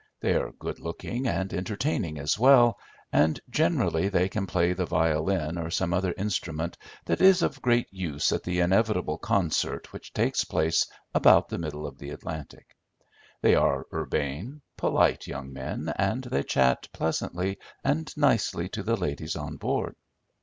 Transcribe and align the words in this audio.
They 0.19 0.33
are 0.33 0.51
good 0.53 0.79
looking 0.79 1.27
and 1.27 1.53
entertaining 1.53 2.17
as 2.17 2.39
well, 2.39 2.79
and 3.13 3.39
generally 3.51 4.09
they 4.09 4.29
can 4.29 4.47
play 4.47 4.73
the 4.73 4.87
violin 4.87 5.59
or 5.59 5.69
some 5.69 5.93
other 5.93 6.11
instrument 6.17 6.75
that 7.05 7.21
is 7.21 7.43
of 7.43 7.61
great 7.61 7.85
use 7.93 8.31
at 8.31 8.41
the 8.41 8.61
inevitable 8.61 9.19
concert 9.19 9.93
which 9.93 10.11
takes 10.11 10.43
place 10.43 10.87
about 11.13 11.49
the 11.49 11.59
middle 11.59 11.85
of 11.85 11.99
the 11.99 12.09
Atlantic. 12.09 12.75
They 13.43 13.53
are 13.53 13.85
urbane, 13.93 14.61
polite 14.75 15.27
young 15.27 15.53
men, 15.53 15.93
and 15.95 16.23
they 16.23 16.41
chat 16.41 16.87
pleasantly 16.91 17.59
and 17.83 18.11
nicely 18.17 18.69
to 18.69 18.81
the 18.81 18.95
ladies 18.97 19.35
on 19.35 19.57
board. 19.57 19.93